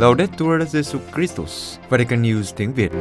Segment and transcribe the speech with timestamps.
[0.00, 2.92] Laudetur Jesu Christus, Vatican News tiếng Việt.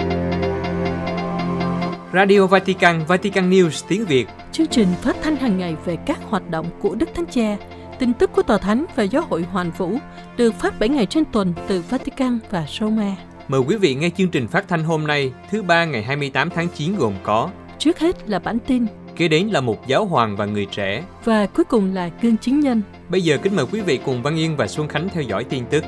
[2.13, 4.27] Radio Vatican, Vatican News tiếng Việt.
[4.51, 7.57] Chương trình phát thanh hàng ngày về các hoạt động của Đức Thánh Cha,
[7.99, 9.97] tin tức của Tòa Thánh và Giáo hội Hoàn Vũ
[10.37, 13.15] được phát 7 ngày trên tuần từ Vatican và Roma.
[13.47, 16.67] Mời quý vị nghe chương trình phát thanh hôm nay, thứ ba ngày 28 tháng
[16.75, 18.85] 9 gồm có Trước hết là bản tin
[19.15, 21.03] Kế đến là một giáo hoàng và người trẻ.
[21.25, 22.81] và cuối cùng là gương chứng nhân.
[23.09, 25.63] Bây giờ kính mời quý vị cùng Văn Yên và Xuân Khánh theo dõi tin
[25.69, 25.83] tức.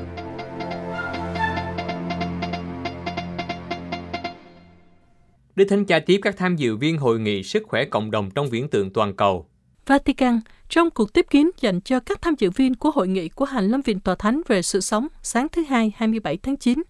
[5.56, 8.50] Đức Thánh Cha tiếp các tham dự viên hội nghị sức khỏe cộng đồng trong
[8.50, 9.46] viễn tượng toàn cầu.
[9.86, 13.44] Vatican, trong cuộc tiếp kiến dành cho các tham dự viên của hội nghị của
[13.44, 16.82] Hành Lâm Viện Tòa Thánh về sự sống sáng thứ Hai 27 tháng 9,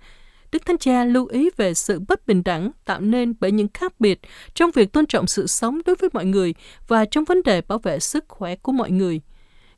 [0.53, 4.01] Đức Thánh Cha lưu ý về sự bất bình đẳng tạo nên bởi những khác
[4.01, 4.21] biệt
[4.55, 6.55] trong việc tôn trọng sự sống đối với mọi người
[6.89, 9.21] và trong vấn đề bảo vệ sức khỏe của mọi người.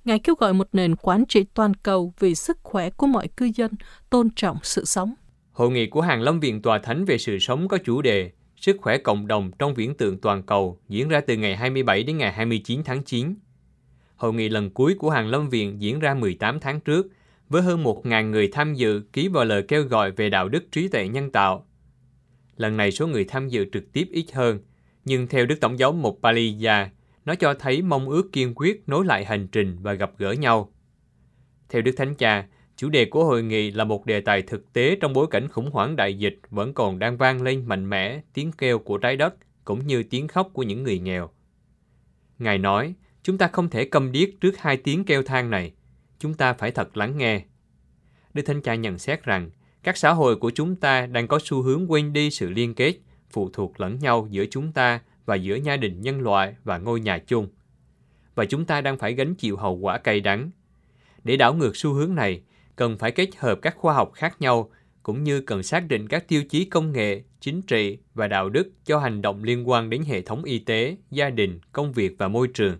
[0.04, 3.50] Ngài kêu gọi một nền quản trị toàn cầu vì sức khỏe của mọi cư
[3.54, 3.70] dân,
[4.10, 5.14] tôn trọng sự sống.
[5.52, 8.30] Hội nghị của Hàng Lâm Viện Tòa Thánh về sự sống có chủ đề
[8.64, 12.18] Sức khỏe cộng đồng trong viễn tượng toàn cầu diễn ra từ ngày 27 đến
[12.18, 13.34] ngày 29 tháng 9.
[14.16, 17.06] Hội nghị lần cuối của Hàng Lâm Viện diễn ra 18 tháng trước,
[17.48, 20.88] với hơn 1.000 người tham dự ký vào lời kêu gọi về đạo đức trí
[20.88, 21.66] tuệ nhân tạo.
[22.56, 24.58] Lần này số người tham dự trực tiếp ít hơn,
[25.04, 26.90] nhưng theo Đức Tổng giáo Mục Paliya,
[27.24, 30.72] nó cho thấy mong ước kiên quyết nối lại hành trình và gặp gỡ nhau.
[31.68, 34.96] Theo Đức Thánh Cha, chủ đề của hội nghị là một đề tài thực tế
[35.00, 38.52] trong bối cảnh khủng hoảng đại dịch vẫn còn đang vang lên mạnh mẽ tiếng
[38.52, 41.30] kêu của trái đất cũng như tiếng khóc của những người nghèo.
[42.38, 45.72] Ngài nói, chúng ta không thể câm điếc trước hai tiếng kêu than này,
[46.18, 47.42] chúng ta phải thật lắng nghe.
[48.34, 49.50] Đức Thánh Cha nhận xét rằng,
[49.82, 52.94] các xã hội của chúng ta đang có xu hướng quên đi sự liên kết,
[53.30, 57.00] phụ thuộc lẫn nhau giữa chúng ta và giữa gia đình nhân loại và ngôi
[57.00, 57.48] nhà chung.
[58.34, 60.50] Và chúng ta đang phải gánh chịu hậu quả cay đắng.
[61.24, 62.42] Để đảo ngược xu hướng này,
[62.76, 64.70] cần phải kết hợp các khoa học khác nhau,
[65.02, 68.70] cũng như cần xác định các tiêu chí công nghệ, chính trị và đạo đức
[68.84, 72.28] cho hành động liên quan đến hệ thống y tế, gia đình, công việc và
[72.28, 72.78] môi trường.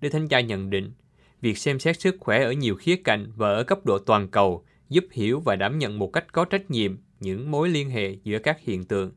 [0.00, 0.92] Đức Thánh Cha nhận định,
[1.40, 4.64] việc xem xét sức khỏe ở nhiều khía cạnh và ở cấp độ toàn cầu
[4.88, 8.38] giúp hiểu và đảm nhận một cách có trách nhiệm những mối liên hệ giữa
[8.38, 9.12] các hiện tượng.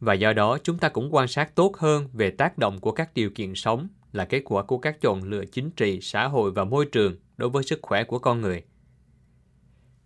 [0.00, 3.14] Và do đó chúng ta cũng quan sát tốt hơn về tác động của các
[3.14, 6.64] điều kiện sống là kết quả của các chọn lựa chính trị, xã hội và
[6.64, 8.62] môi trường đối với sức khỏe của con người.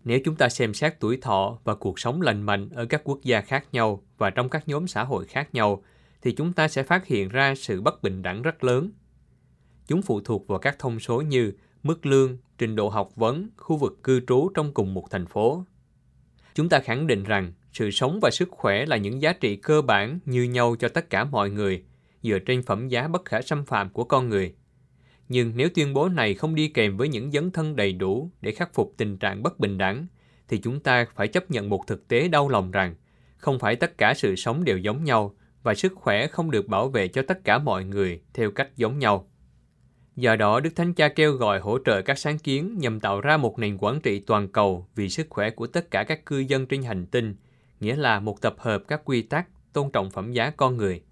[0.04, 3.18] Nếu chúng ta xem xét tuổi thọ và cuộc sống lành mạnh ở các quốc
[3.22, 5.82] gia khác nhau và trong các nhóm xã hội khác nhau,
[6.22, 8.90] thì chúng ta sẽ phát hiện ra sự bất bình đẳng rất lớn.
[9.86, 13.76] Chúng phụ thuộc vào các thông số như mức lương, trình độ học vấn, khu
[13.76, 15.64] vực cư trú trong cùng một thành phố.
[16.54, 19.82] Chúng ta khẳng định rằng sự sống và sức khỏe là những giá trị cơ
[19.82, 21.84] bản như nhau cho tất cả mọi người,
[22.22, 24.54] dựa trên phẩm giá bất khả xâm phạm của con người.
[25.28, 28.52] Nhưng nếu tuyên bố này không đi kèm với những dấn thân đầy đủ để
[28.52, 30.06] khắc phục tình trạng bất bình đẳng,
[30.48, 32.94] thì chúng ta phải chấp nhận một thực tế đau lòng rằng
[33.36, 36.88] không phải tất cả sự sống đều giống nhau và sức khỏe không được bảo
[36.88, 39.28] vệ cho tất cả mọi người theo cách giống nhau.
[40.16, 43.36] Do đó, Đức Thánh Cha kêu gọi hỗ trợ các sáng kiến nhằm tạo ra
[43.36, 46.66] một nền quản trị toàn cầu vì sức khỏe của tất cả các cư dân
[46.66, 47.36] trên hành tinh,
[47.80, 51.02] nghĩa là một tập hợp các quy tắc tôn trọng phẩm giá con người.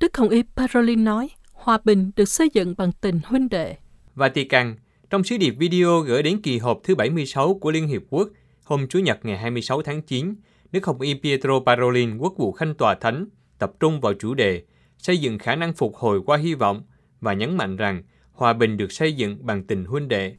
[0.00, 3.76] Đức Hồng Y Parolin nói, hòa bình được xây dựng bằng tình huynh đệ.
[4.14, 4.76] Vatican,
[5.10, 8.28] trong sứ điệp video gửi đến kỳ họp thứ 76 của Liên Hiệp Quốc
[8.64, 10.34] hôm Chủ nhật ngày 26 tháng 9,
[10.72, 13.26] Đức Hồng Y Pietro Parolin, quốc vụ khanh tòa thánh,
[13.58, 14.62] tập trung vào chủ đề
[14.98, 16.82] xây dựng khả năng phục hồi qua hy vọng
[17.20, 20.34] và nhấn mạnh rằng hòa bình được xây dựng bằng tình huynh đệ.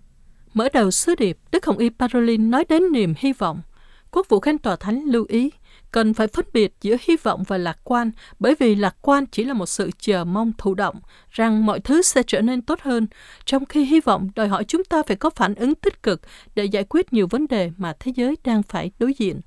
[0.53, 3.61] Mở đầu sứ điệp, Đức Hồng Y Parolin nói đến niềm hy vọng.
[4.11, 5.49] Quốc vụ khanh tòa thánh lưu ý,
[5.91, 9.43] cần phải phân biệt giữa hy vọng và lạc quan, bởi vì lạc quan chỉ
[9.43, 13.07] là một sự chờ mong thụ động, rằng mọi thứ sẽ trở nên tốt hơn,
[13.45, 16.21] trong khi hy vọng đòi hỏi chúng ta phải có phản ứng tích cực
[16.55, 19.41] để giải quyết nhiều vấn đề mà thế giới đang phải đối diện.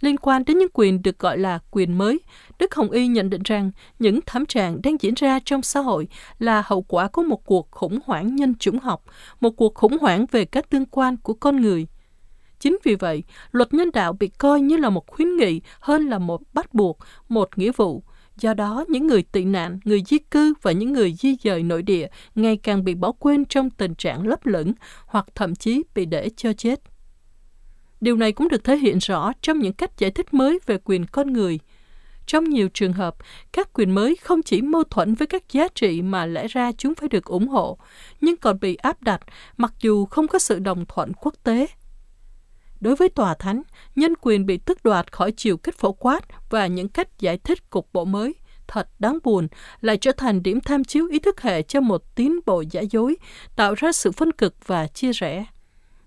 [0.00, 2.20] Liên quan đến những quyền được gọi là quyền mới,
[2.58, 6.08] Đức Hồng Y nhận định rằng những thảm trạng đang diễn ra trong xã hội
[6.38, 9.04] là hậu quả của một cuộc khủng hoảng nhân chủng học,
[9.40, 11.86] một cuộc khủng hoảng về các tương quan của con người.
[12.60, 13.22] Chính vì vậy,
[13.52, 16.98] luật nhân đạo bị coi như là một khuyến nghị hơn là một bắt buộc,
[17.28, 18.02] một nghĩa vụ.
[18.36, 21.82] Do đó, những người tị nạn, người di cư và những người di dời nội
[21.82, 24.72] địa ngày càng bị bỏ quên trong tình trạng lấp lửng
[25.06, 26.80] hoặc thậm chí bị để cho chết.
[28.00, 31.06] Điều này cũng được thể hiện rõ trong những cách giải thích mới về quyền
[31.06, 31.58] con người.
[32.26, 33.14] Trong nhiều trường hợp,
[33.52, 36.94] các quyền mới không chỉ mâu thuẫn với các giá trị mà lẽ ra chúng
[36.94, 37.78] phải được ủng hộ,
[38.20, 39.20] nhưng còn bị áp đặt
[39.56, 41.66] mặc dù không có sự đồng thuận quốc tế.
[42.80, 43.62] Đối với tòa thánh,
[43.96, 47.70] nhân quyền bị tước đoạt khỏi chiều kích phổ quát và những cách giải thích
[47.70, 48.34] cục bộ mới,
[48.66, 49.48] thật đáng buồn
[49.80, 53.16] lại trở thành điểm tham chiếu ý thức hệ cho một tiến bộ giả dối,
[53.56, 55.44] tạo ra sự phân cực và chia rẽ.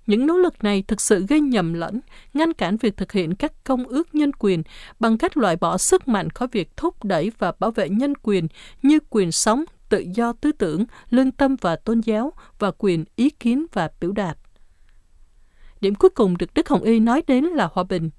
[0.07, 1.99] Những nỗ lực này thực sự gây nhầm lẫn,
[2.33, 4.63] ngăn cản việc thực hiện các công ước nhân quyền
[4.99, 8.47] bằng cách loại bỏ sức mạnh khỏi việc thúc đẩy và bảo vệ nhân quyền
[8.81, 13.29] như quyền sống, tự do tư tưởng, lương tâm và tôn giáo và quyền ý
[13.29, 14.37] kiến và biểu đạt.
[15.83, 18.09] Điểm cuối cùng được Đức Hồng Y nói đến là hòa bình.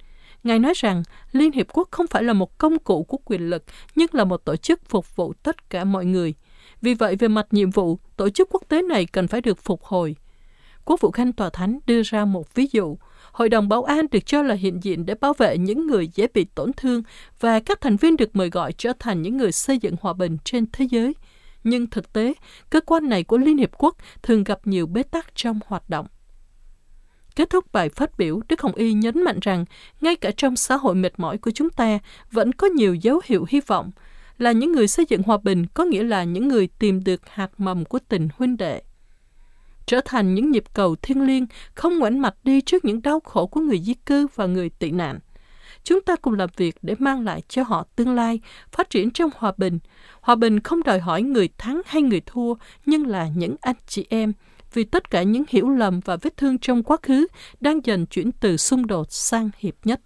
[0.42, 1.02] Ngài nói rằng
[1.32, 3.64] Liên Hiệp Quốc không phải là một công cụ của quyền lực,
[3.94, 6.34] nhưng là một tổ chức phục vụ tất cả mọi người.
[6.80, 9.82] Vì vậy, về mặt nhiệm vụ, tổ chức quốc tế này cần phải được phục
[9.82, 10.16] hồi.
[10.84, 12.98] Quốc vụ Khanh Tòa Thánh đưa ra một ví dụ.
[13.32, 16.26] Hội đồng Bảo an được cho là hiện diện để bảo vệ những người dễ
[16.34, 17.02] bị tổn thương
[17.40, 20.36] và các thành viên được mời gọi trở thành những người xây dựng hòa bình
[20.44, 21.14] trên thế giới.
[21.64, 22.34] Nhưng thực tế,
[22.70, 26.06] cơ quan này của Liên Hiệp Quốc thường gặp nhiều bế tắc trong hoạt động.
[27.36, 29.64] Kết thúc bài phát biểu, Đức Hồng Y nhấn mạnh rằng
[30.00, 31.98] ngay cả trong xã hội mệt mỏi của chúng ta
[32.30, 33.90] vẫn có nhiều dấu hiệu hy vọng.
[34.38, 37.50] Là những người xây dựng hòa bình có nghĩa là những người tìm được hạt
[37.58, 38.82] mầm của tình huynh đệ.
[39.86, 43.46] Trở thành những nhịp cầu thiêng liêng, không ngoảnh mặt đi trước những đau khổ
[43.46, 45.18] của người di cư và người tị nạn.
[45.84, 48.40] Chúng ta cùng làm việc để mang lại cho họ tương lai,
[48.72, 49.78] phát triển trong hòa bình.
[50.20, 52.54] Hòa bình không đòi hỏi người thắng hay người thua,
[52.86, 54.32] nhưng là những anh chị em,
[54.74, 57.26] vì tất cả những hiểu lầm và vết thương trong quá khứ
[57.60, 60.00] đang dần chuyển từ xung đột sang hiệp nhất.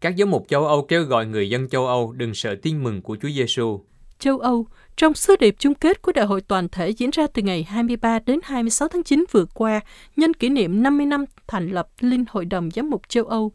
[0.00, 3.02] Các giám mục châu Âu kêu gọi người dân châu Âu đừng sợ tin mừng
[3.02, 3.80] của Chúa Giêsu.
[4.18, 4.66] Châu Âu,
[4.96, 8.18] trong sứ điệp chung kết của Đại hội toàn thể diễn ra từ ngày 23
[8.26, 9.80] đến 26 tháng 9 vừa qua,
[10.16, 13.52] nhân kỷ niệm 50 năm thành lập Linh Hội đồng Giám mục châu Âu,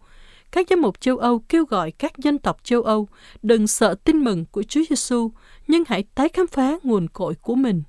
[0.51, 3.07] các giám mục châu Âu kêu gọi các dân tộc châu Âu
[3.41, 5.31] đừng sợ tin mừng của Chúa Giêsu,
[5.67, 7.83] nhưng hãy tái khám phá nguồn cội của mình.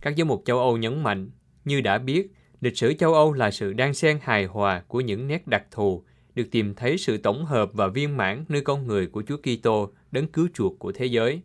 [0.00, 1.30] Các giám mục châu Âu nhấn mạnh,
[1.64, 5.28] như đã biết, lịch sử châu Âu là sự đan xen hài hòa của những
[5.28, 6.04] nét đặc thù,
[6.34, 9.92] được tìm thấy sự tổng hợp và viên mãn nơi con người của Chúa Kitô,
[10.10, 11.42] đấng cứu chuộc của thế giới.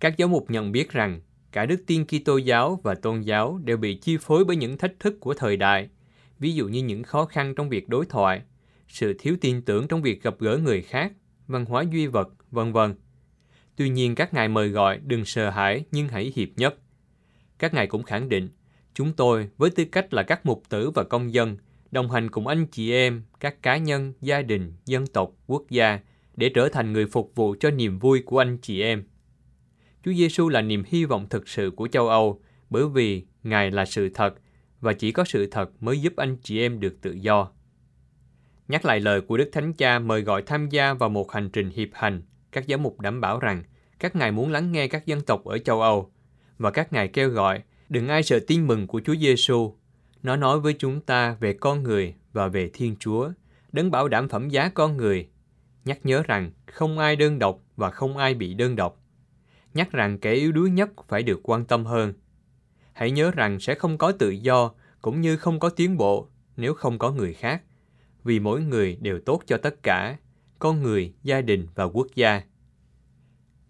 [0.00, 1.20] Các giáo mục nhận biết rằng
[1.52, 5.00] cả đức tin Kitô giáo và tôn giáo đều bị chi phối bởi những thách
[5.00, 5.88] thức của thời đại,
[6.38, 8.42] ví dụ như những khó khăn trong việc đối thoại,
[8.88, 11.12] sự thiếu tin tưởng trong việc gặp gỡ người khác,
[11.46, 12.94] văn hóa duy vật, vân vân.
[13.76, 16.78] Tuy nhiên các ngài mời gọi đừng sợ hãi nhưng hãy hiệp nhất.
[17.58, 18.48] Các ngài cũng khẳng định,
[18.94, 21.56] chúng tôi với tư cách là các mục tử và công dân,
[21.90, 26.00] đồng hành cùng anh chị em, các cá nhân, gia đình, dân tộc, quốc gia
[26.36, 29.04] để trở thành người phục vụ cho niềm vui của anh chị em.
[30.04, 32.40] Chúa Giêsu là niềm hy vọng thực sự của châu Âu
[32.70, 34.34] bởi vì Ngài là sự thật
[34.80, 37.50] và chỉ có sự thật mới giúp anh chị em được tự do.
[38.68, 41.70] Nhắc lại lời của Đức Thánh Cha mời gọi tham gia vào một hành trình
[41.70, 42.22] hiệp hành,
[42.52, 43.62] các giám mục đảm bảo rằng
[43.98, 46.10] các ngài muốn lắng nghe các dân tộc ở châu Âu
[46.58, 49.74] và các ngài kêu gọi đừng ai sợ tin mừng của Chúa Giêsu.
[50.22, 53.30] Nó nói với chúng ta về con người và về Thiên Chúa,
[53.72, 55.28] đấng bảo đảm phẩm giá con người.
[55.84, 59.02] Nhắc nhớ rằng không ai đơn độc và không ai bị đơn độc.
[59.74, 62.12] Nhắc rằng kẻ yếu đuối nhất phải được quan tâm hơn.
[62.92, 64.70] Hãy nhớ rằng sẽ không có tự do
[65.02, 67.62] cũng như không có tiến bộ nếu không có người khác
[68.24, 70.16] vì mỗi người đều tốt cho tất cả,
[70.58, 72.42] con người, gia đình và quốc gia.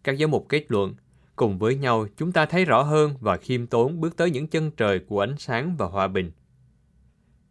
[0.04, 0.94] Các giáo mục kết luận,
[1.36, 4.70] cùng với nhau chúng ta thấy rõ hơn và khiêm tốn bước tới những chân
[4.70, 6.30] trời của ánh sáng và hòa bình.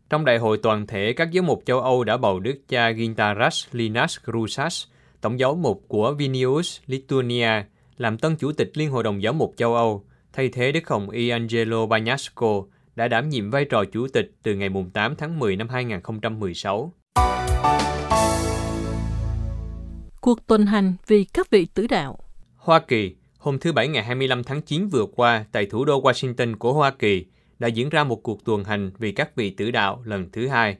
[0.09, 3.65] Trong đại hội toàn thể, các giáo mục châu Âu đã bầu đức cha Gintaras
[3.71, 4.83] Linas Grusas,
[5.21, 7.49] tổng giáo mục của Vilnius, Lithuania,
[7.97, 11.09] làm tân chủ tịch Liên hội đồng giáo mục châu Âu, thay thế Đức Hồng
[11.09, 12.63] Y Angelo Bagnasco,
[12.95, 16.93] đã đảm nhiệm vai trò chủ tịch từ ngày 8 tháng 10 năm 2016.
[20.25, 22.19] Cuộc tuần hành vì các vị tử đạo
[22.55, 26.57] Hoa Kỳ, hôm thứ Bảy ngày 25 tháng 9 vừa qua tại thủ đô Washington
[26.57, 27.25] của Hoa Kỳ
[27.59, 30.77] đã diễn ra một cuộc tuần hành vì các vị tử đạo lần thứ hai.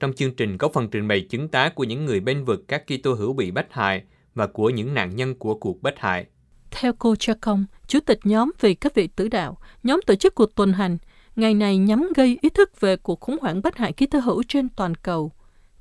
[0.00, 2.82] Trong chương trình có phần trình bày chứng tá của những người bên vực các
[2.86, 4.02] Kitô hữu bị bách hại
[4.34, 6.26] và của những nạn nhân của cuộc bách hại.
[6.70, 10.54] Theo cô Chacon, Chủ tịch nhóm vì các vị tử đạo, nhóm tổ chức cuộc
[10.54, 10.98] tuần hành
[11.36, 14.42] Ngày này nhắm gây ý thức về cuộc khủng hoảng bách hại ký tơ hữu
[14.48, 15.32] trên toàn cầu.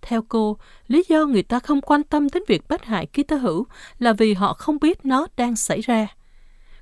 [0.05, 0.57] Theo cô,
[0.87, 3.65] lý do người ta không quan tâm đến việc bất hại ký tơ hữu
[3.99, 6.07] là vì họ không biết nó đang xảy ra.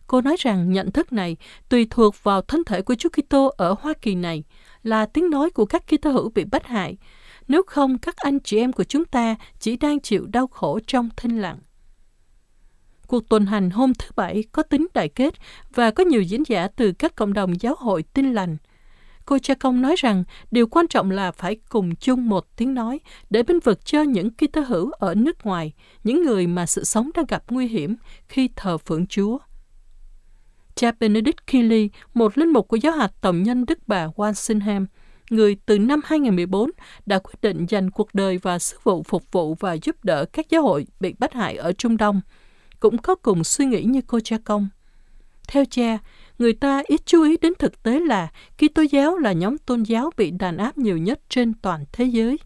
[0.07, 1.37] Cô nói rằng nhận thức này
[1.69, 4.43] tùy thuộc vào thân thể của Chúa Kitô ở Hoa Kỳ này
[4.83, 6.97] là tiếng nói của các Kitô hữu bị bất hại.
[7.47, 11.09] Nếu không, các anh chị em của chúng ta chỉ đang chịu đau khổ trong
[11.17, 11.57] thinh lặng.
[13.07, 15.33] Cuộc tuần hành hôm thứ Bảy có tính đại kết
[15.73, 18.57] và có nhiều diễn giả từ các cộng đồng giáo hội tin lành.
[19.25, 22.99] Cô cha công nói rằng điều quan trọng là phải cùng chung một tiếng nói
[23.29, 26.83] để binh vực cho những ký tơ hữu ở nước ngoài, những người mà sự
[26.83, 27.95] sống đang gặp nguy hiểm
[28.27, 29.37] khi thờ phượng Chúa.
[30.75, 34.85] Cha Benedict Keeley, một linh mục của giáo hạt tổng nhân Đức Bà Walsingham,
[35.29, 36.71] người từ năm 2014
[37.05, 40.49] đã quyết định dành cuộc đời và sứ vụ phục vụ và giúp đỡ các
[40.49, 42.21] giáo hội bị bắt hại ở Trung Đông,
[42.79, 44.69] cũng có cùng suy nghĩ như cô cha công.
[45.47, 45.97] Theo cha,
[46.39, 50.11] người ta ít chú ý đến thực tế là Kitô giáo là nhóm tôn giáo
[50.17, 52.37] bị đàn áp nhiều nhất trên toàn thế giới.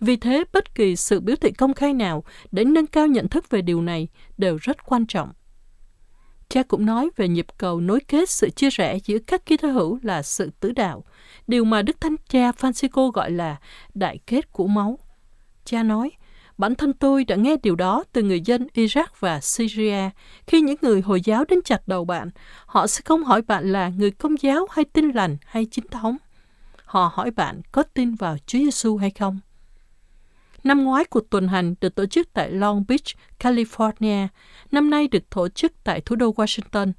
[0.00, 3.50] Vì thế, bất kỳ sự biểu thị công khai nào để nâng cao nhận thức
[3.50, 5.32] về điều này đều rất quan trọng.
[6.48, 9.98] Cha cũng nói về nhịp cầu nối kết sự chia rẽ giữa các Kitô hữu
[10.02, 11.04] là sự tử đạo,
[11.46, 13.56] điều mà Đức Thánh Cha Francisco gọi là
[13.94, 14.98] đại kết của máu.
[15.64, 16.10] Cha nói,
[16.58, 20.10] bản thân tôi đã nghe điều đó từ người dân Iraq và Syria.
[20.46, 22.30] Khi những người Hồi giáo đến chặt đầu bạn,
[22.66, 26.16] họ sẽ không hỏi bạn là người công giáo hay tin lành hay chính thống.
[26.84, 29.40] Họ hỏi bạn có tin vào Chúa Giêsu hay không.
[30.64, 33.04] Năm ngoái, cuộc tuần hành được tổ chức tại Long Beach,
[33.38, 34.28] California,
[34.70, 36.92] năm nay được tổ chức tại thủ đô Washington.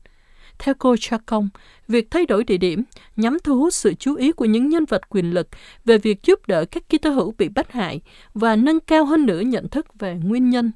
[0.59, 1.49] Theo cô Chacon,
[1.87, 2.83] việc thay đổi địa điểm
[3.15, 5.47] nhằm thu hút sự chú ý của những nhân vật quyền lực
[5.85, 8.01] về việc giúp đỡ các Kitô hữu bị bắt hại
[8.33, 10.71] và nâng cao hơn nữa nhận thức về nguyên nhân.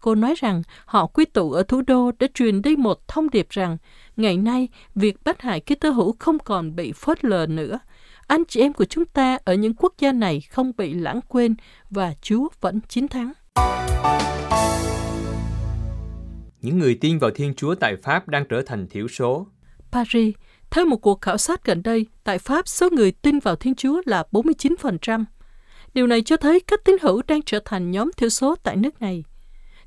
[0.00, 3.46] Cô nói rằng họ quy tụ ở thủ đô để truyền đi một thông điệp
[3.50, 3.76] rằng
[4.16, 7.78] ngày nay việc bắt hại Kitô hữu không còn bị phớt lờ nữa
[8.30, 11.54] anh chị em của chúng ta ở những quốc gia này không bị lãng quên
[11.90, 13.32] và Chúa vẫn chiến thắng.
[16.62, 19.46] Những người tin vào Thiên Chúa tại Pháp đang trở thành thiểu số.
[19.92, 20.34] Paris,
[20.70, 24.02] theo một cuộc khảo sát gần đây, tại Pháp số người tin vào Thiên Chúa
[24.04, 25.24] là 49%.
[25.94, 29.00] Điều này cho thấy các tín hữu đang trở thành nhóm thiểu số tại nước
[29.00, 29.24] này.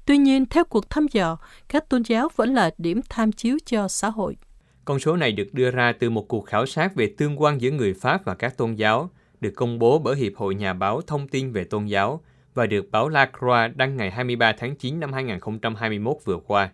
[0.05, 1.37] Tuy nhiên, theo cuộc thăm dò,
[1.69, 4.37] các tôn giáo vẫn là điểm tham chiếu cho xã hội.
[4.85, 7.71] Con số này được đưa ra từ một cuộc khảo sát về tương quan giữa
[7.71, 9.09] người Pháp và các tôn giáo,
[9.41, 12.21] được công bố bởi Hiệp hội Nhà báo Thông tin về Tôn giáo
[12.53, 16.71] và được báo La Croix đăng ngày 23 tháng 9 năm 2021 vừa qua.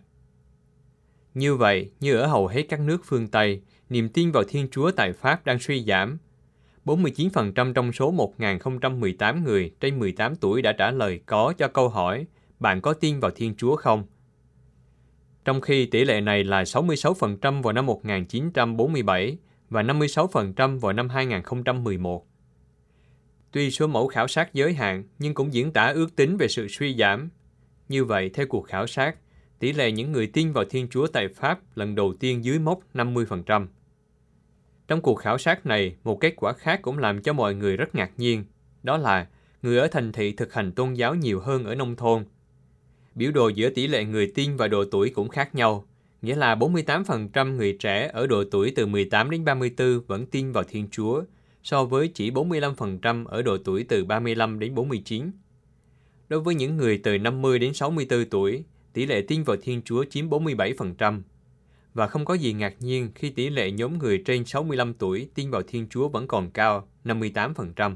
[1.34, 4.90] Như vậy, như ở hầu hết các nước phương Tây, niềm tin vào Thiên Chúa
[4.90, 6.18] tại Pháp đang suy giảm.
[6.84, 12.26] 49% trong số 1.018 người trên 18 tuổi đã trả lời có cho câu hỏi
[12.60, 14.04] bạn có tin vào Thiên Chúa không?
[15.44, 19.38] trong khi tỷ lệ này là 66% vào năm 1947
[19.70, 22.26] và 56% vào năm 2011.
[23.52, 26.68] Tuy số mẫu khảo sát giới hạn, nhưng cũng diễn tả ước tính về sự
[26.68, 27.28] suy giảm.
[27.88, 29.16] Như vậy, theo cuộc khảo sát,
[29.58, 32.80] tỷ lệ những người tin vào Thiên Chúa tại Pháp lần đầu tiên dưới mốc
[32.94, 33.66] 50%.
[34.88, 37.94] Trong cuộc khảo sát này, một kết quả khác cũng làm cho mọi người rất
[37.94, 38.44] ngạc nhiên,
[38.82, 39.26] đó là
[39.62, 42.24] người ở thành thị thực hành tôn giáo nhiều hơn ở nông thôn–
[43.14, 45.84] Biểu đồ giữa tỷ lệ người tin và độ tuổi cũng khác nhau,
[46.22, 50.64] nghĩa là 48% người trẻ ở độ tuổi từ 18 đến 34 vẫn tin vào
[50.64, 51.22] Thiên Chúa,
[51.62, 55.30] so với chỉ 45% ở độ tuổi từ 35 đến 49.
[56.28, 60.04] Đối với những người từ 50 đến 64 tuổi, tỷ lệ tin vào Thiên Chúa
[60.04, 61.22] chiếm 47%.
[61.94, 65.50] Và không có gì ngạc nhiên khi tỷ lệ nhóm người trên 65 tuổi tin
[65.50, 67.94] vào Thiên Chúa vẫn còn cao, 58%.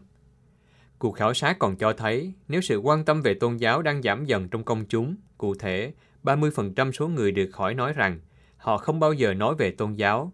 [0.99, 4.25] Cuộc khảo sát còn cho thấy nếu sự quan tâm về tôn giáo đang giảm
[4.25, 5.93] dần trong công chúng, cụ thể
[6.25, 8.21] 30% số người được hỏi nói rằng
[8.57, 10.33] họ không bao giờ nói về tôn giáo,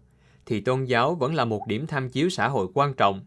[0.51, 3.21] thì tôn giáo vẫn là một điểm tham chiếu xã hội quan trọng.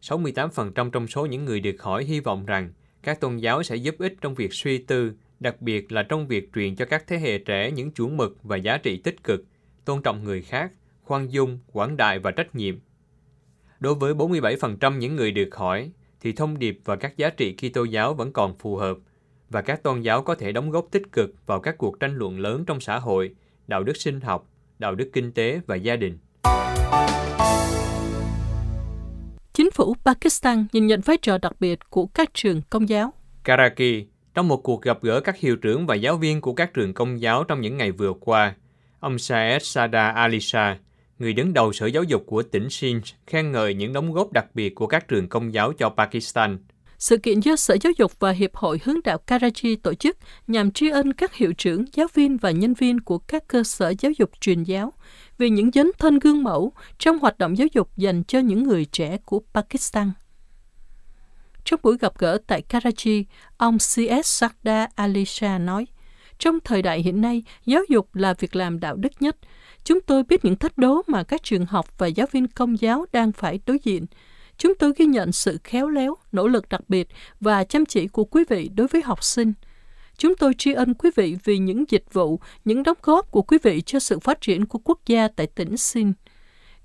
[0.00, 3.94] 68% trong số những người được hỏi hy vọng rằng các tôn giáo sẽ giúp
[3.98, 7.38] ích trong việc suy tư, đặc biệt là trong việc truyền cho các thế hệ
[7.38, 9.44] trẻ những chuẩn mực và giá trị tích cực,
[9.84, 12.74] tôn trọng người khác, khoan dung, quảng đại và trách nhiệm.
[13.80, 15.90] Đối với 47% những người được hỏi,
[16.20, 18.98] thì thông điệp và các giá trị Kitô giáo vẫn còn phù hợp
[19.50, 22.38] và các tôn giáo có thể đóng góp tích cực vào các cuộc tranh luận
[22.40, 23.34] lớn trong xã hội,
[23.66, 26.18] đạo đức sinh học, đạo đức kinh tế và gia đình.
[29.52, 33.12] Chính phủ Pakistan nhìn nhận vai trò đặc biệt của các trường công giáo.
[33.44, 36.94] Karachi, trong một cuộc gặp gỡ các hiệu trưởng và giáo viên của các trường
[36.94, 38.54] công giáo trong những ngày vừa qua,
[39.00, 40.78] ông Saed Sada Ali Shah,
[41.18, 44.46] người đứng đầu Sở Giáo dục của tỉnh Sindh khen ngợi những đóng góp đặc
[44.54, 46.58] biệt của các trường công giáo cho Pakistan.
[46.98, 50.70] Sự kiện do Sở Giáo dục và Hiệp hội Hướng đạo Karachi tổ chức nhằm
[50.70, 54.12] tri ân các hiệu trưởng, giáo viên và nhân viên của các cơ sở giáo
[54.18, 54.92] dục truyền giáo
[55.38, 58.84] vì những dấn thân gương mẫu trong hoạt động giáo dục dành cho những người
[58.84, 60.12] trẻ của Pakistan.
[61.64, 63.24] Trong buổi gặp gỡ tại Karachi,
[63.56, 64.24] ông C.S.
[64.24, 65.86] Sarda Ali Shah nói,
[66.38, 69.36] trong thời đại hiện nay, giáo dục là việc làm đạo đức nhất–
[69.84, 73.06] Chúng tôi biết những thách đố mà các trường học và giáo viên công giáo
[73.12, 74.06] đang phải đối diện.
[74.58, 77.08] Chúng tôi ghi nhận sự khéo léo, nỗ lực đặc biệt
[77.40, 79.52] và chăm chỉ của quý vị đối với học sinh.
[80.18, 83.58] Chúng tôi tri ân quý vị vì những dịch vụ, những đóng góp của quý
[83.62, 86.12] vị cho sự phát triển của quốc gia tại tỉnh Sinh.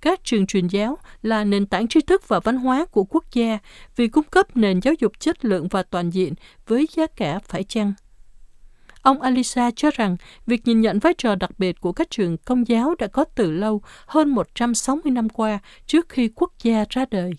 [0.02, 3.60] Các trường truyền giáo là nền tảng tri thức và văn hóa của quốc gia
[3.96, 6.34] vì cung cấp nền giáo dục chất lượng và toàn diện
[6.68, 7.94] với giá cả phải chăng.
[9.02, 12.68] Ông Alisa cho rằng việc nhìn nhận vai trò đặc biệt của các trường công
[12.68, 17.32] giáo đã có từ lâu, hơn 160 năm qua trước khi quốc gia ra đời.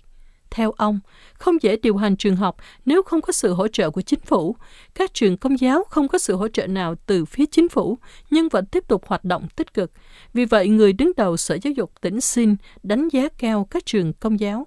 [0.50, 1.00] Theo ông,
[1.34, 4.56] không dễ điều hành trường học nếu không có sự hỗ trợ của chính phủ.
[4.94, 7.98] Các trường công giáo không có sự hỗ trợ nào từ phía chính phủ,
[8.30, 9.92] nhưng vẫn tiếp tục hoạt động tích cực.
[10.34, 14.12] Vì vậy, người đứng đầu Sở Giáo dục tỉnh Sin đánh giá cao các trường
[14.12, 14.66] công giáo.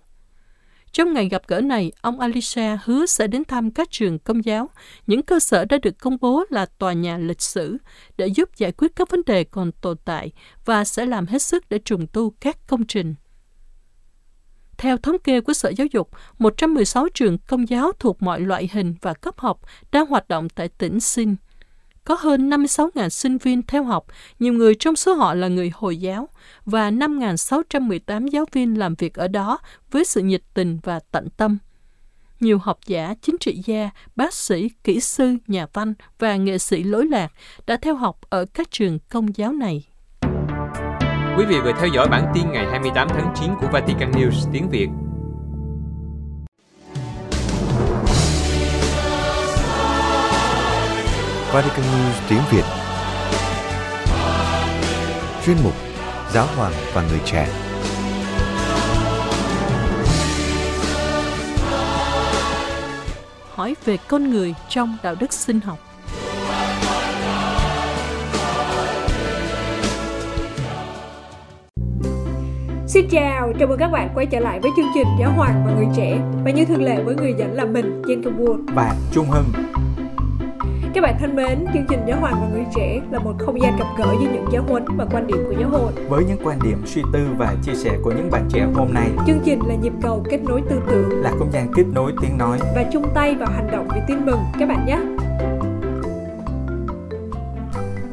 [0.91, 4.69] Trong ngày gặp gỡ này, ông Alicia hứa sẽ đến thăm các trường công giáo,
[5.07, 7.77] những cơ sở đã được công bố là tòa nhà lịch sử,
[8.17, 10.31] để giúp giải quyết các vấn đề còn tồn tại
[10.65, 13.15] và sẽ làm hết sức để trùng tu các công trình.
[14.83, 16.09] Theo thống kê của Sở Giáo dục,
[16.39, 19.59] 116 trường công giáo thuộc mọi loại hình và cấp học
[19.91, 21.35] đang hoạt động tại tỉnh Sinh.
[22.03, 24.05] Có hơn 56.000 sinh viên theo học,
[24.39, 26.29] nhiều người trong số họ là người Hồi giáo,
[26.65, 29.57] và 5.618 giáo viên làm việc ở đó
[29.91, 31.57] với sự nhiệt tình và tận tâm.
[32.39, 36.83] Nhiều học giả, chính trị gia, bác sĩ, kỹ sư, nhà văn và nghệ sĩ
[36.83, 37.31] lối lạc
[37.67, 39.85] đã theo học ở các trường công giáo này.
[41.37, 44.69] Quý vị vừa theo dõi bản tin ngày 28 tháng 9 của Vatican News tiếng
[44.69, 44.87] Việt.
[51.53, 52.63] Vatican News tiếng Việt.
[55.45, 55.73] Chuyên mục
[56.33, 57.47] Giáo hoàng và người trẻ.
[63.53, 65.92] Hỏi về con người trong đạo đức sinh học
[72.93, 75.73] Xin chào, chào mừng các bạn quay trở lại với chương trình Giáo hoàng và
[75.73, 79.25] người trẻ và như thường lệ với người dẫn là mình, Jen Kabul và Trung
[79.29, 79.45] Hưng.
[80.93, 83.77] Các bạn thân mến, chương trình Giáo hoàng và người trẻ là một không gian
[83.79, 85.91] gặp gỡ với những giáo huấn và quan điểm của giáo hội.
[86.09, 89.09] Với những quan điểm suy tư và chia sẻ của những bạn trẻ hôm nay,
[89.27, 92.37] chương trình là nhịp cầu kết nối tư tưởng, là không gian kết nối tiếng
[92.37, 95.12] nói và chung tay vào hành động vì tin mừng các bạn nhé.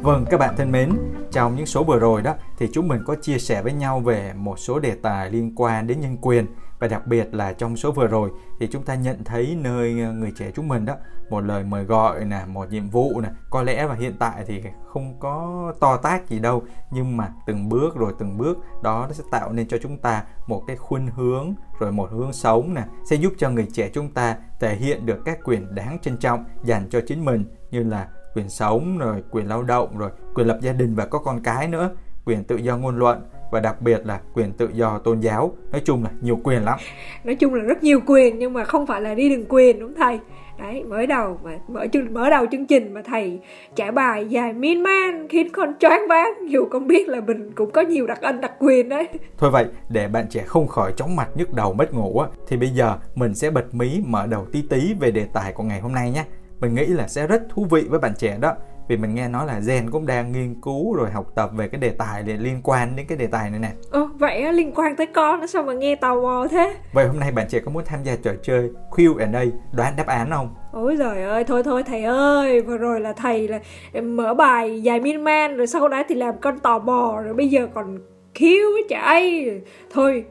[0.02, 0.90] Vâng, các bạn thân mến,
[1.30, 4.33] trong những số vừa rồi đó thì chúng mình có chia sẻ với nhau về
[4.37, 6.47] một số đề tài liên quan đến nhân quyền.
[6.78, 8.30] Và đặc biệt là trong số vừa rồi
[8.61, 10.95] thì chúng ta nhận thấy nơi ờ, người trẻ chúng mình đó
[11.30, 13.28] một lời mời gọi nè một nhiệm vụ nè.
[13.50, 17.69] Có lẽ và hiện tại thì không có to tác gì đâu nhưng mà từng
[17.69, 21.06] bước rồi từng bước đó nó sẽ tạo nên cho chúng ta một cái khuynh
[21.06, 25.06] hướng rồi một hướng sống nè sẽ giúp cho người trẻ chúng ta thể hiện
[25.06, 29.23] được các quyền đáng trân trọng dành cho chính mình như là quyền sống rồi
[29.30, 31.90] quyền lao động rồi quyền lập gia đình và có con cái nữa.
[32.25, 35.54] Quyền tự do ngôn luận và đặc biệt là quyền tự do tôn giáo.
[35.73, 36.78] Nói chung là nhiều quyền lắm.
[37.25, 39.95] Nói chung là rất nhiều quyền nhưng mà không phải là đi đường quyền đúng
[39.95, 40.19] thầy?
[40.58, 43.40] Đấy mới đầu mà mở chương mở đầu chương trình mà thầy
[43.75, 46.50] trả bài dài miên man khiến con choáng váng.
[46.50, 49.08] Dù con biết là mình cũng có nhiều đặc ân đặc quyền đấy.
[49.38, 52.56] Thôi vậy để bạn trẻ không khỏi chóng mặt nhức đầu mất ngủ á thì
[52.56, 55.80] bây giờ mình sẽ bật mí mở đầu tí tí về đề tài của ngày
[55.80, 56.25] hôm nay nhé
[56.60, 58.54] mình nghĩ là sẽ rất thú vị với bạn trẻ đó
[58.88, 61.80] vì mình nghe nói là Gen cũng đang nghiên cứu rồi học tập về cái
[61.80, 63.70] đề tài liên quan đến cái đề tài này nè.
[63.90, 66.75] Ồ, vậy liên quan tới con nó sao mà nghe tò mò thế?
[66.92, 70.30] Vậy hôm nay bạn trẻ có muốn tham gia trò chơi Q&A đoán đáp án
[70.30, 70.54] không?
[70.73, 73.60] Ôi giời ơi, thôi thôi thầy ơi, vừa rồi là thầy là
[74.02, 77.49] mở bài dài miên man rồi sau đó thì làm con tò mò rồi bây
[77.49, 77.99] giờ còn
[78.34, 79.50] khiêu với chạy.
[79.92, 80.25] Thôi,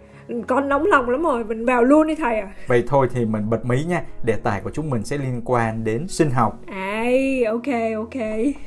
[0.48, 3.50] con nóng lòng lắm rồi mình vào luôn đi thầy à vậy thôi thì mình
[3.50, 6.60] bật mí nha đề tài của chúng mình sẽ liên quan đến sinh học.
[6.68, 8.22] Ai ok ok.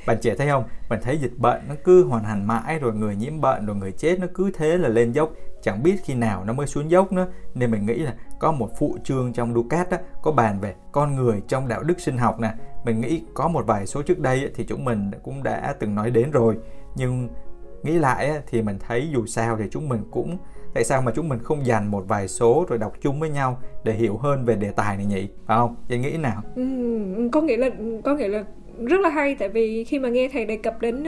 [0.06, 0.64] Bạn trẻ thấy không?
[0.88, 3.92] Mình thấy dịch bệnh nó cứ hoàn hành mãi rồi người nhiễm bệnh rồi người
[3.92, 5.30] chết nó cứ thế là lên dốc.
[5.62, 7.26] Chẳng biết khi nào nó mới xuống dốc nữa.
[7.54, 11.16] Nên mình nghĩ là có một phụ chương trong Ducat á, có bàn về con
[11.16, 12.52] người trong đạo đức sinh học nè.
[12.84, 16.10] Mình nghĩ có một vài số trước đây thì chúng mình cũng đã từng nói
[16.10, 16.56] đến rồi.
[16.94, 17.28] Nhưng
[17.82, 20.38] nghĩ lại thì mình thấy dù sao thì chúng mình cũng
[20.74, 23.62] tại sao mà chúng mình không dành một vài số rồi đọc chung với nhau
[23.84, 25.28] để hiểu hơn về đề tài này nhỉ?
[25.46, 25.76] Phải không?
[25.88, 26.42] Chị nghĩ nào?
[26.56, 26.62] Ừ,
[27.32, 27.70] có nghĩa là
[28.04, 28.44] có nghĩa là
[28.86, 31.04] rất là hay tại vì khi mà nghe thầy đề cập đến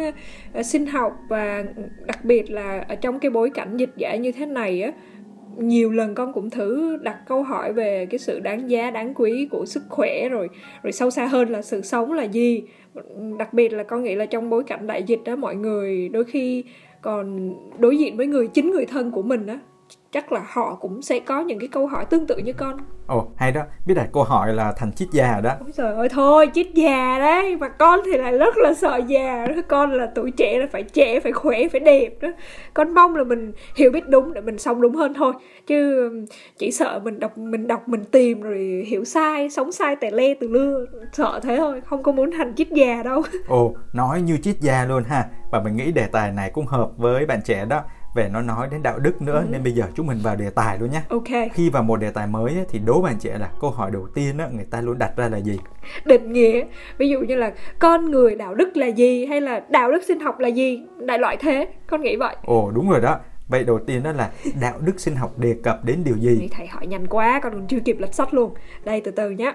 [0.59, 1.65] uh, sinh học và
[2.07, 4.93] đặc biệt là ở trong cái bối cảnh dịch giả như thế này á
[5.57, 9.49] nhiều lần con cũng thử đặt câu hỏi về cái sự đáng giá đáng quý
[9.51, 10.49] của sức khỏe rồi
[10.83, 12.63] rồi sâu xa hơn là sự sống là gì?
[13.39, 16.25] Đặc biệt là con nghĩ là trong bối cảnh đại dịch đó, mọi người đôi
[16.25, 16.65] khi
[17.03, 19.59] còn đối diện với người, chính người thân của mình á
[20.13, 22.77] chắc là họ cũng sẽ có những cái câu hỏi tương tự như con.
[23.07, 23.63] Ồ hay đó.
[23.87, 25.51] Biết đặt câu hỏi là thành chít già đó.
[25.61, 27.57] Ôi trời ơi thôi chít già đấy.
[27.57, 29.55] Mà con thì lại rất là sợ già đó.
[29.69, 32.29] Con là tuổi trẻ là phải trẻ phải khỏe phải đẹp đó.
[32.75, 35.33] Con mong là mình hiểu biết đúng để mình sống đúng hơn thôi.
[35.67, 36.11] Chứ
[36.59, 40.35] chỉ sợ mình đọc mình đọc mình tìm rồi hiểu sai sống sai tè le
[40.41, 40.85] từ lưa.
[41.13, 43.23] Sợ thế thôi không có muốn thành chít già đâu.
[43.49, 45.25] Ồ nói như chít già luôn ha.
[45.53, 47.83] Và mình nghĩ đề tài này cũng hợp với bạn trẻ đó
[48.15, 49.47] về nó nói đến đạo đức nữa ừ.
[49.51, 51.01] nên bây giờ chúng mình vào đề tài luôn nhé.
[51.09, 51.53] Ok.
[51.53, 54.39] Khi vào một đề tài mới thì đố bạn trẻ là câu hỏi đầu tiên
[54.39, 55.59] á người ta luôn đặt ra là gì?
[56.05, 56.65] Định nghĩa.
[56.99, 60.21] Ví dụ như là con người đạo đức là gì hay là đạo đức sinh
[60.21, 60.83] học là gì?
[60.99, 61.69] Đại loại thế.
[61.87, 62.37] Con nghĩ vậy.
[62.45, 63.19] Ồ đúng rồi đó.
[63.49, 66.49] Vậy đầu tiên đó là đạo đức sinh học đề cập đến điều gì?
[66.53, 68.55] Thầy hỏi nhanh quá, con còn chưa kịp lật sách luôn.
[68.85, 69.55] Đây từ từ nhé.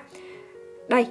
[0.88, 1.08] Đây.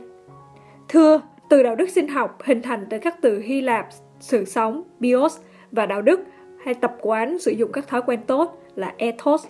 [0.88, 3.88] Thưa, từ đạo đức sinh học hình thành từ các từ Hy Lạp,
[4.20, 5.38] sự sống, bios
[5.72, 6.20] và đạo đức
[6.68, 9.46] hay tập quán sử dụng các thói quen tốt là ethos.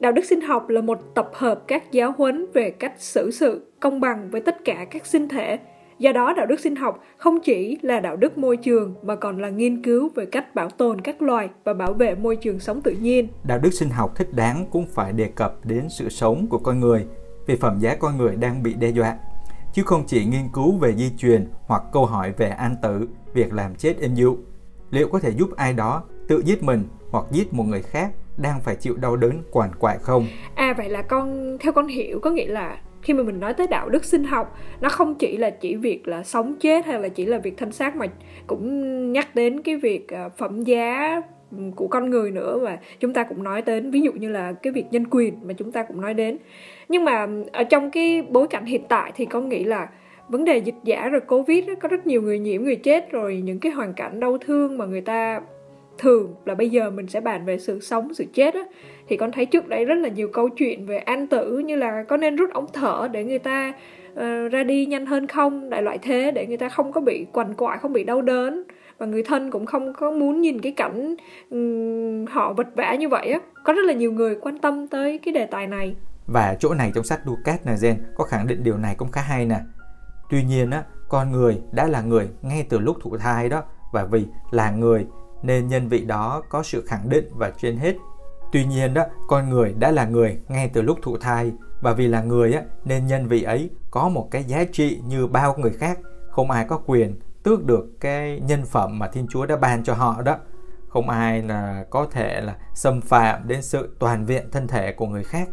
[0.00, 3.72] Đạo đức sinh học là một tập hợp các giáo huấn về cách xử sự
[3.80, 5.58] công bằng với tất cả các sinh thể.
[5.98, 9.42] Do đó, đạo đức sinh học không chỉ là đạo đức môi trường mà còn
[9.42, 12.82] là nghiên cứu về cách bảo tồn các loài và bảo vệ môi trường sống
[12.82, 13.28] tự nhiên.
[13.44, 16.80] Đạo đức sinh học thích đáng cũng phải đề cập đến sự sống của con
[16.80, 17.06] người,
[17.46, 19.18] vì phẩm giá con người đang bị đe dọa
[19.72, 23.52] chứ không chỉ nghiên cứu về di truyền hoặc câu hỏi về an tử, việc
[23.52, 24.36] làm chết êm dụ.
[24.90, 28.60] Liệu có thể giúp ai đó tự giết mình hoặc giết một người khác đang
[28.60, 30.26] phải chịu đau đớn quản quại không?
[30.54, 33.66] À vậy là con, theo con hiểu, có nghĩa là khi mà mình nói tới
[33.66, 37.08] đạo đức sinh học, nó không chỉ là chỉ việc là sống chết hay là
[37.08, 38.06] chỉ là việc thanh xác mà
[38.46, 41.20] cũng nhắc đến cái việc à, phẩm giá
[41.76, 44.72] của con người nữa và chúng ta cũng nói đến, ví dụ như là cái
[44.72, 46.38] việc nhân quyền mà chúng ta cũng nói đến
[46.88, 49.88] nhưng mà ở trong cái bối cảnh hiện tại thì con nghĩ là
[50.28, 53.60] vấn đề dịch giả rồi covid có rất nhiều người nhiễm, người chết rồi, những
[53.60, 55.40] cái hoàn cảnh đau thương mà người ta
[55.98, 58.64] thường là bây giờ mình sẽ bàn về sự sống sự chết á.
[59.08, 62.04] Thì con thấy trước đây rất là nhiều câu chuyện về an tử như là
[62.08, 63.72] có nên rút ống thở để người ta
[64.12, 65.70] uh, ra đi nhanh hơn không?
[65.70, 68.62] Đại loại thế để người ta không có bị quằn quại không bị đau đớn.
[68.98, 71.16] Và người thân cũng không có muốn nhìn cái cảnh
[71.50, 73.40] um, họ vật vã như vậy á.
[73.64, 75.96] Có rất là nhiều người quan tâm tới cái đề tài này.
[76.26, 79.46] Và chỗ này trong sách Ducat Nazen có khẳng định điều này cũng khá hay
[79.46, 79.58] nè.
[80.30, 83.62] Tuy nhiên á con người đã là người ngay từ lúc thụ thai đó.
[83.92, 85.06] Và vì là người
[85.46, 87.96] nên nhân vị đó có sự khẳng định và trên hết.
[88.52, 91.52] Tuy nhiên đó, con người đã là người ngay từ lúc thụ thai.
[91.80, 95.26] Và vì là người á, nên nhân vị ấy có một cái giá trị như
[95.26, 95.98] bao người khác.
[96.30, 99.94] Không ai có quyền tước được cái nhân phẩm mà Thiên Chúa đã ban cho
[99.94, 100.36] họ đó.
[100.88, 105.06] Không ai là có thể là xâm phạm đến sự toàn vẹn thân thể của
[105.06, 105.48] người khác.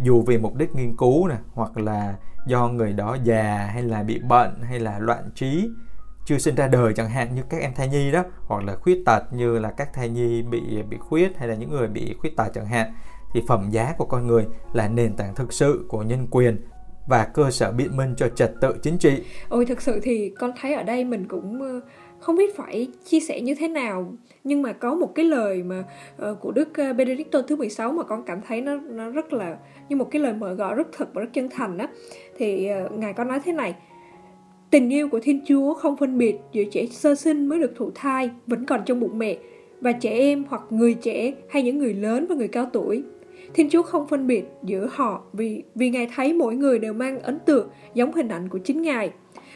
[0.00, 2.14] Dù vì mục đích nghiên cứu này hoặc là
[2.46, 5.70] do người đó già hay là bị bệnh hay là loạn trí
[6.28, 9.02] chưa sinh ra đời chẳng hạn như các em thai nhi đó hoặc là khuyết
[9.06, 10.60] tật như là các thai nhi bị
[10.90, 12.92] bị khuyết hay là những người bị khuyết tật chẳng hạn
[13.32, 16.56] thì phẩm giá của con người là nền tảng thực sự của nhân quyền
[17.08, 19.22] và cơ sở biện minh cho trật tự chính trị.
[19.48, 21.80] Ôi thực sự thì con thấy ở đây mình cũng ờ,
[22.20, 24.12] không biết phải chia sẻ như thế nào
[24.44, 25.84] nhưng mà có một cái lời mà
[26.30, 29.56] uh, của Đức ờ, Benedicto thứ 16 mà con cảm thấy nó nó rất là
[29.88, 31.86] như một cái lời mở gọi rất thật và rất chân thành đó
[32.36, 33.74] thì uh, ngài có nói thế này
[34.70, 37.90] tình yêu của Thiên Chúa không phân biệt giữa trẻ sơ sinh mới được thụ
[37.94, 39.36] thai vẫn còn trong bụng mẹ,
[39.80, 43.02] và trẻ em hoặc người trẻ hay những người lớn và người cao tuổi
[43.54, 47.20] Thiên Chúa không phân biệt giữa họ vì vì Ngài thấy mỗi người đều mang
[47.20, 49.10] ấn tượng giống hình ảnh của chính Ngài.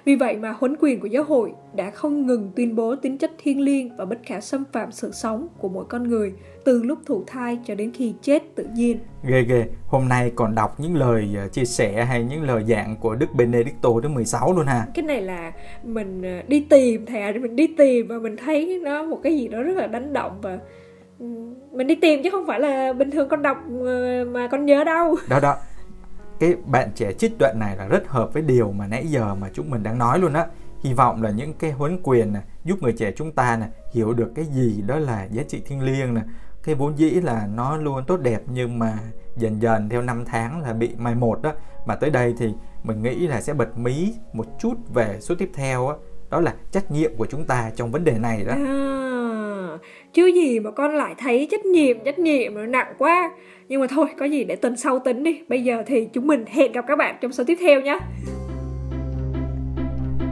[0.05, 3.31] Vì vậy mà huấn quyền của giáo hội đã không ngừng tuyên bố tính chất
[3.39, 6.33] thiêng liêng và bất khả xâm phạm sự sống của mỗi con người
[6.65, 8.99] từ lúc thụ thai cho đến khi chết tự nhiên.
[9.25, 12.97] Ghê ghê, hôm nay còn đọc những lời ờ, chia sẻ hay những lời giảng
[13.01, 14.87] của Đức Benedicto thứ 16 luôn ha.
[14.95, 19.03] Cái này là mình ờ, đi tìm thầy mình đi tìm và mình thấy nó
[19.03, 20.59] một cái gì đó rất là đánh động và
[21.19, 21.27] ừ,
[21.73, 24.85] mình đi tìm chứ không phải là bình thường con đọc ờ, mà con nhớ
[24.85, 25.17] đâu.
[25.29, 25.57] Đó đó,
[26.41, 29.49] cái bạn trẻ trích đoạn này là rất hợp với điều mà nãy giờ mà
[29.53, 30.47] chúng mình đang nói luôn á
[30.83, 34.13] hy vọng là những cái huấn quyền này giúp người trẻ chúng ta này hiểu
[34.13, 36.25] được cái gì đó là giá trị thiêng liêng này
[36.65, 38.99] cái vốn dĩ là nó luôn tốt đẹp nhưng mà
[39.37, 41.53] dần dần theo năm tháng là bị mai một đó.
[41.87, 42.47] Mà tới đây thì
[42.83, 45.97] mình nghĩ là sẽ bật mí một chút về số tiếp theo đó,
[46.31, 48.53] đó là trách nhiệm của chúng ta trong vấn đề này đó.
[48.53, 49.79] À,
[50.13, 53.31] chứ gì mà con lại thấy trách nhiệm trách nhiệm nó nặng quá.
[53.69, 55.43] Nhưng mà thôi có gì để tuần sau tính đi.
[55.49, 57.99] Bây giờ thì chúng mình hẹn gặp các bạn trong số tiếp theo nhé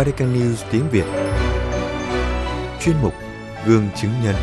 [0.00, 1.04] Vatican News tiếng Việt.
[2.80, 3.12] Chuyên mục
[3.66, 4.34] Gương chứng nhân.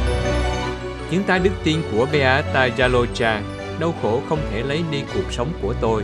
[1.11, 3.41] Chứng tá đức tin của Beata Jalocha
[3.79, 6.03] Đau khổ không thể lấy đi cuộc sống của tôi.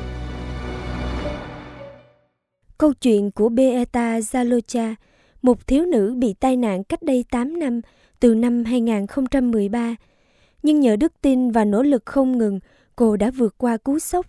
[2.78, 4.96] Câu chuyện của Beata Jalocha
[5.42, 7.82] Một thiếu nữ bị tai nạn cách đây 8 năm
[8.20, 9.96] Từ năm 2013
[10.64, 12.60] Nhưng nhờ đức tin và nỗ lực không ngừng
[12.96, 14.26] Cô đã vượt qua cú sốc.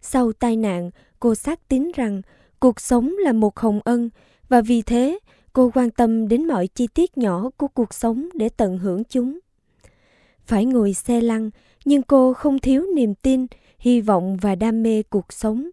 [0.00, 2.22] Sau tai nạn, cô xác tín rằng
[2.60, 4.10] cuộc sống là một hồng ân
[4.48, 5.18] và vì thế
[5.52, 9.38] cô quan tâm đến mọi chi tiết nhỏ của cuộc sống để tận hưởng chúng.
[10.46, 11.50] Phải ngồi xe lăn,
[11.84, 13.46] nhưng cô không thiếu niềm tin,
[13.78, 15.70] hy vọng và đam mê cuộc sống.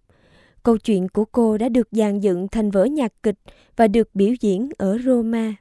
[0.63, 3.39] Câu chuyện của cô đã được dàn dựng thành vở nhạc kịch
[3.75, 5.55] và được biểu diễn ở Roma.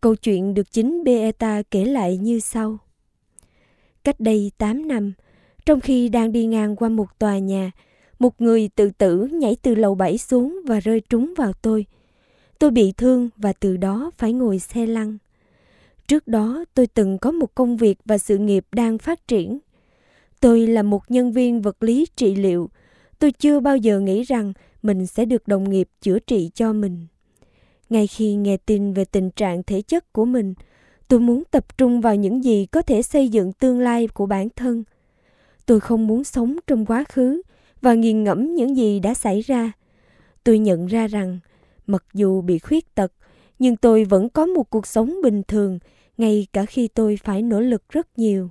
[0.00, 2.78] Câu chuyện được chính Beata kể lại như sau.
[4.04, 5.12] Cách đây 8 năm,
[5.66, 7.70] trong khi đang đi ngang qua một tòa nhà,
[8.18, 11.86] một người tự tử nhảy từ lầu 7 xuống và rơi trúng vào tôi.
[12.58, 15.18] Tôi bị thương và từ đó phải ngồi xe lăn.
[16.08, 19.58] Trước đó tôi từng có một công việc và sự nghiệp đang phát triển.
[20.40, 22.70] Tôi là một nhân viên vật lý trị liệu.
[23.18, 27.06] Tôi chưa bao giờ nghĩ rằng mình sẽ được đồng nghiệp chữa trị cho mình.
[27.90, 30.54] Ngay khi nghe tin về tình trạng thể chất của mình,
[31.08, 34.48] tôi muốn tập trung vào những gì có thể xây dựng tương lai của bản
[34.56, 34.84] thân.
[35.66, 37.42] Tôi không muốn sống trong quá khứ
[37.82, 39.72] và nghiền ngẫm những gì đã xảy ra.
[40.44, 41.38] Tôi nhận ra rằng,
[41.88, 43.12] mặc dù bị khuyết tật,
[43.58, 45.78] nhưng tôi vẫn có một cuộc sống bình thường
[46.18, 48.50] ngay cả khi tôi phải nỗ lực rất nhiều.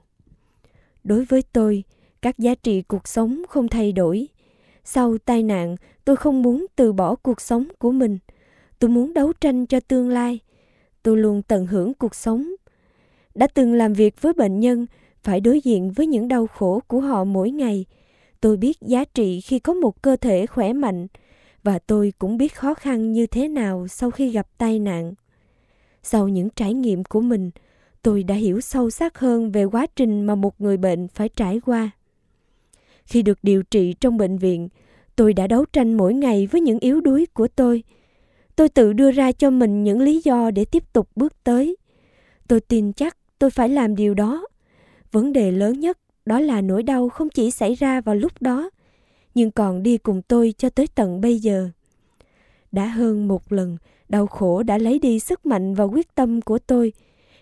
[1.03, 1.83] Đối với tôi,
[2.21, 4.27] các giá trị cuộc sống không thay đổi.
[4.83, 8.17] Sau tai nạn, tôi không muốn từ bỏ cuộc sống của mình.
[8.79, 10.39] Tôi muốn đấu tranh cho tương lai.
[11.03, 12.47] Tôi luôn tận hưởng cuộc sống.
[13.35, 14.85] Đã từng làm việc với bệnh nhân,
[15.23, 17.85] phải đối diện với những đau khổ của họ mỗi ngày.
[18.41, 21.07] Tôi biết giá trị khi có một cơ thể khỏe mạnh
[21.67, 25.13] và tôi cũng biết khó khăn như thế nào sau khi gặp tai nạn.
[26.03, 27.51] Sau những trải nghiệm của mình,
[28.01, 31.59] tôi đã hiểu sâu sắc hơn về quá trình mà một người bệnh phải trải
[31.65, 31.89] qua.
[33.05, 34.69] Khi được điều trị trong bệnh viện,
[35.15, 37.83] tôi đã đấu tranh mỗi ngày với những yếu đuối của tôi.
[38.55, 41.77] Tôi tự đưa ra cho mình những lý do để tiếp tục bước tới.
[42.47, 44.47] Tôi tin chắc tôi phải làm điều đó.
[45.11, 48.69] Vấn đề lớn nhất đó là nỗi đau không chỉ xảy ra vào lúc đó,
[49.37, 51.69] nhưng còn đi cùng tôi cho tới tận bây giờ.
[52.71, 53.77] Đã hơn một lần,
[54.09, 56.93] đau khổ đã lấy đi sức mạnh và quyết tâm của tôi,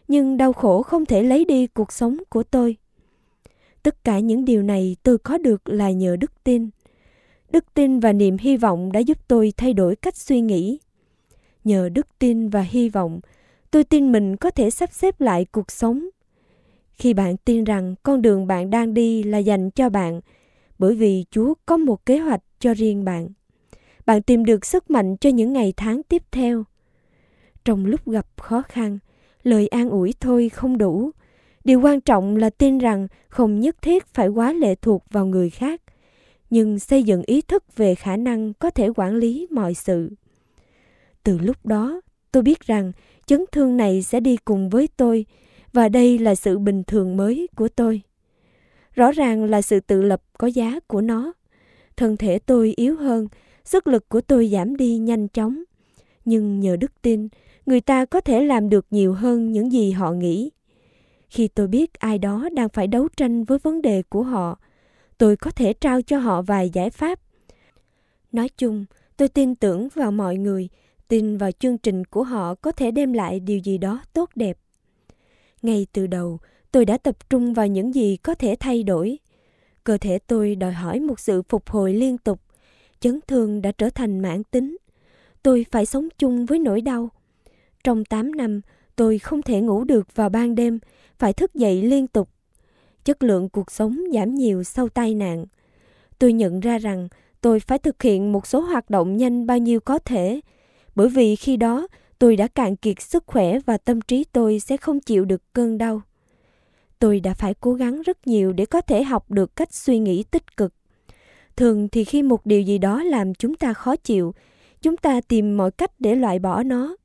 [0.08, 2.75] nhưng đau khổ không thể lấy đi cuộc sống của tôi.
[3.84, 6.69] Tất cả những điều này tôi có được là nhờ đức tin.
[7.51, 10.79] Đức tin và niềm hy vọng đã giúp tôi thay đổi cách suy nghĩ.
[11.63, 13.19] Nhờ đức tin và hy vọng,
[13.71, 16.10] tôi tin mình có thể sắp xếp lại cuộc sống.
[16.93, 20.21] Khi bạn tin rằng con đường bạn đang đi là dành cho bạn,
[20.79, 23.29] bởi vì Chúa có một kế hoạch cho riêng bạn.
[24.05, 26.63] Bạn tìm được sức mạnh cho những ngày tháng tiếp theo.
[27.65, 28.99] Trong lúc gặp khó khăn,
[29.43, 31.11] lời an ủi thôi không đủ.
[31.63, 35.49] Điều quan trọng là tin rằng không nhất thiết phải quá lệ thuộc vào người
[35.49, 35.81] khác,
[36.49, 40.11] nhưng xây dựng ý thức về khả năng có thể quản lý mọi sự.
[41.23, 42.91] Từ lúc đó, tôi biết rằng
[43.25, 45.25] chấn thương này sẽ đi cùng với tôi
[45.73, 48.01] và đây là sự bình thường mới của tôi.
[48.95, 51.34] Rõ ràng là sự tự lập có giá của nó.
[51.97, 53.27] Thân thể tôi yếu hơn,
[53.65, 55.63] sức lực của tôi giảm đi nhanh chóng.
[56.25, 57.27] Nhưng nhờ đức tin,
[57.65, 60.51] người ta có thể làm được nhiều hơn những gì họ nghĩ.
[61.29, 64.60] Khi tôi biết ai đó đang phải đấu tranh với vấn đề của họ,
[65.17, 67.19] tôi có thể trao cho họ vài giải pháp.
[68.31, 68.86] Nói chung,
[69.17, 70.69] tôi tin tưởng vào mọi người,
[71.08, 74.58] tin vào chương trình của họ có thể đem lại điều gì đó tốt đẹp.
[75.62, 76.39] Ngay từ đầu,
[76.75, 79.19] tôi đã tập trung vào những gì có thể thay đổi.
[79.83, 82.39] Cơ thể tôi đòi hỏi một sự phục hồi liên tục.
[82.99, 84.77] Chấn thương đã trở thành mãn tính.
[85.43, 87.09] Tôi phải sống chung với nỗi đau.
[87.83, 88.61] Trong 8 năm,
[88.95, 90.79] tôi không thể ngủ được vào ban đêm,
[91.19, 92.29] phải thức dậy liên tục.
[93.05, 95.45] Chất lượng cuộc sống giảm nhiều sau tai nạn.
[96.19, 97.07] Tôi nhận ra rằng
[97.41, 100.41] tôi phải thực hiện một số hoạt động nhanh bao nhiêu có thể,
[100.95, 101.88] bởi vì khi đó
[102.19, 105.77] tôi đã cạn kiệt sức khỏe và tâm trí tôi sẽ không chịu được cơn
[105.77, 106.01] đau.
[107.05, 110.23] Tôi đã phải cố gắng rất nhiều để có thể học được cách suy nghĩ
[110.23, 110.73] tích cực.
[111.55, 114.33] Thường thì khi một điều gì đó làm chúng ta khó chịu,
[114.81, 116.95] chúng ta tìm mọi cách để loại bỏ nó.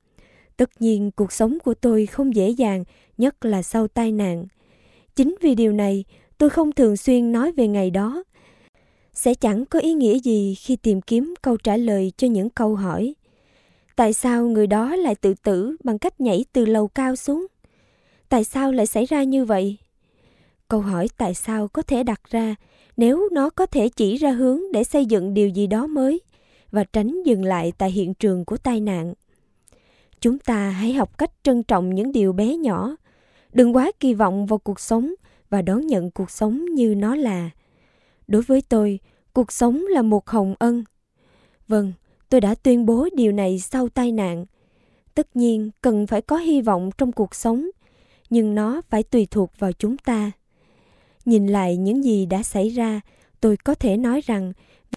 [0.57, 2.85] Tất nhiên cuộc sống của tôi không dễ dàng,
[3.19, 4.47] nhất là sau tai nạn.
[5.17, 6.05] Chính vì điều này,
[6.39, 8.23] tôi không thường xuyên nói về ngày đó.
[9.13, 12.75] Sẽ chẳng có ý nghĩa gì khi tìm kiếm câu trả lời cho những câu
[12.75, 13.15] hỏi.
[13.97, 17.47] Tại sao người đó lại tự tử bằng cách nhảy từ lầu cao xuống?
[18.29, 19.77] Tại sao lại xảy ra như vậy?
[20.71, 22.55] Câu hỏi tại sao có thể đặt ra
[22.97, 26.21] nếu nó có thể chỉ ra hướng để xây dựng điều gì đó mới
[26.71, 29.15] và tránh dừng lại tại hiện trường của tai nạn.
[30.21, 32.97] Chúng ta hãy học cách trân trọng những điều bé nhỏ,
[33.53, 35.15] đừng quá kỳ vọng vào cuộc sống
[35.49, 37.51] và đón nhận cuộc sống như nó là.
[38.29, 39.01] Đối với tôi,
[39.33, 40.85] cuộc sống là một hồng ân.
[41.69, 41.93] Vâng,
[42.29, 44.47] tôi đã tuyên bố điều này sau tai nạn.
[45.15, 47.67] Tất nhiên, cần phải có hy vọng trong cuộc sống,
[48.31, 50.31] nhưng nó phải tùy thuộc vào chúng ta.
[51.25, 53.01] Nhìn lại những gì đã xảy ra,
[53.41, 54.53] tôi có thể nói rằng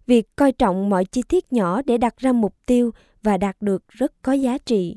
[0.08, 2.92] việc coi trọng mọi chi tiết nhỏ để đặt ra mục tiêu
[3.24, 4.96] và đạt được rất có giá trị.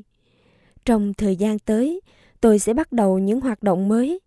[0.85, 2.01] Trong thời gian tới
[2.41, 4.19] tôi sẽ bắt đầu những hoạt động mới.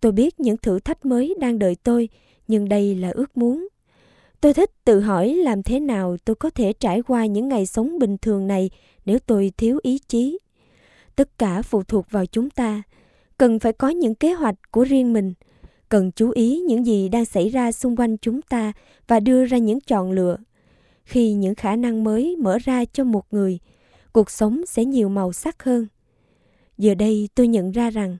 [0.00, 2.08] Tôi biết những thử thách mới đang đợi tôi
[2.48, 3.68] nhưng đây là ước muốn.
[4.40, 7.98] Tôi thích tự hỏi làm thế nào tôi có thể trải qua những ngày sống
[7.98, 8.70] bình thường này
[9.04, 10.38] nếu tôi thiếu ý chí.
[11.16, 12.82] Tất cả phụ thuộc vào chúng ta.
[13.38, 15.34] Cần phải có những kế hoạch của riêng mình
[15.88, 18.72] cần chú ý những gì đang xảy ra xung quanh chúng ta
[19.08, 20.36] và đưa ra những chọn lựa.
[21.04, 23.58] Khi những khả năng mới mở ra cho một người,
[24.12, 25.86] cuộc sống sẽ nhiều màu sắc hơn.
[26.78, 28.16] Giờ đây tôi nhận ra rằng,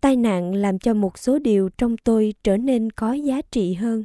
[0.00, 4.04] tai nạn làm cho một số điều trong tôi trở nên có giá trị hơn.